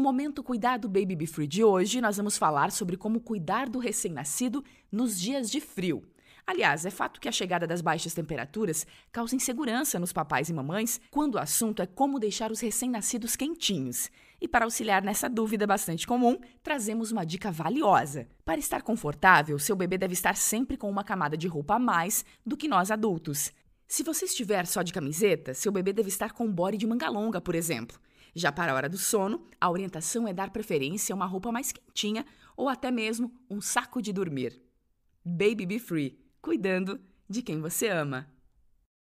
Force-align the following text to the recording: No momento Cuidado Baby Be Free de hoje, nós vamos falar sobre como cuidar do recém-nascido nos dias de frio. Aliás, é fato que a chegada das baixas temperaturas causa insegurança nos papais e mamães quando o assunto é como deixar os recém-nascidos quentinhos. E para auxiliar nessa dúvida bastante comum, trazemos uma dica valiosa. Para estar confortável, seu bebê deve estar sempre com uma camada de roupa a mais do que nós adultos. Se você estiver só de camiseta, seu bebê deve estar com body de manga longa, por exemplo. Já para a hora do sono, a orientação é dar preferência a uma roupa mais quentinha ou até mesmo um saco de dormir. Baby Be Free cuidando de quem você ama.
No 0.00 0.04
momento 0.04 0.42
Cuidado 0.42 0.88
Baby 0.88 1.14
Be 1.14 1.26
Free 1.26 1.46
de 1.46 1.62
hoje, 1.62 2.00
nós 2.00 2.16
vamos 2.16 2.38
falar 2.38 2.72
sobre 2.72 2.96
como 2.96 3.20
cuidar 3.20 3.68
do 3.68 3.78
recém-nascido 3.78 4.64
nos 4.90 5.20
dias 5.20 5.50
de 5.50 5.60
frio. 5.60 6.02
Aliás, 6.46 6.86
é 6.86 6.90
fato 6.90 7.20
que 7.20 7.28
a 7.28 7.32
chegada 7.32 7.66
das 7.66 7.82
baixas 7.82 8.14
temperaturas 8.14 8.86
causa 9.12 9.36
insegurança 9.36 9.98
nos 9.98 10.10
papais 10.10 10.48
e 10.48 10.54
mamães 10.54 10.98
quando 11.10 11.34
o 11.34 11.38
assunto 11.38 11.82
é 11.82 11.86
como 11.86 12.18
deixar 12.18 12.50
os 12.50 12.60
recém-nascidos 12.60 13.36
quentinhos. 13.36 14.10
E 14.40 14.48
para 14.48 14.64
auxiliar 14.64 15.02
nessa 15.02 15.28
dúvida 15.28 15.66
bastante 15.66 16.06
comum, 16.06 16.38
trazemos 16.62 17.12
uma 17.12 17.26
dica 17.26 17.52
valiosa. 17.52 18.26
Para 18.42 18.58
estar 18.58 18.80
confortável, 18.80 19.58
seu 19.58 19.76
bebê 19.76 19.98
deve 19.98 20.14
estar 20.14 20.34
sempre 20.34 20.78
com 20.78 20.88
uma 20.88 21.04
camada 21.04 21.36
de 21.36 21.46
roupa 21.46 21.74
a 21.74 21.78
mais 21.78 22.24
do 22.44 22.56
que 22.56 22.68
nós 22.68 22.90
adultos. 22.90 23.52
Se 23.90 24.04
você 24.04 24.24
estiver 24.24 24.68
só 24.68 24.82
de 24.82 24.92
camiseta, 24.92 25.52
seu 25.52 25.72
bebê 25.72 25.92
deve 25.92 26.10
estar 26.10 26.30
com 26.30 26.48
body 26.48 26.78
de 26.78 26.86
manga 26.86 27.08
longa, 27.08 27.40
por 27.40 27.56
exemplo. 27.56 27.98
Já 28.32 28.52
para 28.52 28.70
a 28.70 28.74
hora 28.76 28.88
do 28.88 28.96
sono, 28.96 29.44
a 29.60 29.68
orientação 29.68 30.28
é 30.28 30.32
dar 30.32 30.50
preferência 30.50 31.12
a 31.12 31.16
uma 31.16 31.26
roupa 31.26 31.50
mais 31.50 31.72
quentinha 31.72 32.24
ou 32.56 32.68
até 32.68 32.88
mesmo 32.88 33.34
um 33.50 33.60
saco 33.60 34.00
de 34.00 34.12
dormir. 34.12 34.62
Baby 35.24 35.66
Be 35.66 35.80
Free 35.80 36.24
cuidando 36.40 37.00
de 37.28 37.42
quem 37.42 37.60
você 37.60 37.88
ama. 37.88 38.32